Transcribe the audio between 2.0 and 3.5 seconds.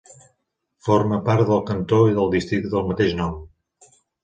i del districte del mateix nom.